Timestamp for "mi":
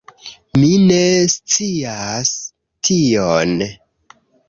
0.61-0.69